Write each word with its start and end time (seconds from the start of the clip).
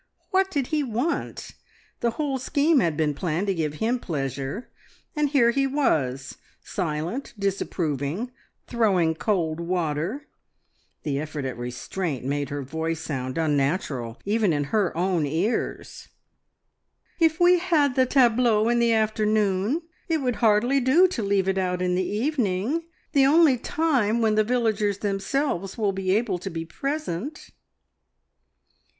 What 0.31 0.49
did 0.49 0.67
he 0.73 0.81
want? 0.81 1.51
The 1.99 2.09
whole 2.17 2.39
scheme 2.39 2.79
had 2.79 2.97
been 2.97 3.13
planned 3.13 3.45
to 3.45 3.53
give 3.53 3.75
him 3.75 3.99
pleasure, 3.99 4.67
and 5.15 5.29
here 5.29 5.51
he 5.51 5.67
was, 5.67 6.37
silent, 6.63 7.35
disapproving, 7.37 8.31
throwing 8.65 9.13
cold 9.13 9.59
water. 9.59 10.25
The 11.03 11.19
effort 11.19 11.45
at 11.45 11.55
restraint 11.55 12.25
made 12.25 12.49
her 12.49 12.63
voice 12.63 12.99
sound 12.99 13.37
unnatural 13.37 14.19
even 14.25 14.51
in 14.53 14.63
her 14.73 14.91
own 14.97 15.27
ears. 15.27 16.07
"If 17.19 17.39
we 17.39 17.59
had 17.59 17.93
the 17.93 18.07
tableau 18.07 18.69
in 18.69 18.79
the 18.79 18.93
afternoon, 18.93 19.83
it 20.09 20.17
would 20.17 20.37
hardly 20.37 20.79
do 20.79 21.07
to 21.09 21.21
leave 21.21 21.47
it 21.47 21.59
out 21.59 21.79
in 21.79 21.93
the 21.93 22.01
evening 22.09 22.85
the 23.11 23.27
only 23.27 23.55
time 23.55 24.19
when 24.19 24.33
the 24.33 24.43
villagers 24.43 24.97
themselves 24.97 25.77
will 25.77 25.91
be 25.93 26.15
able 26.15 26.39
to 26.39 26.49
be 26.49 26.65
present." 26.65 27.51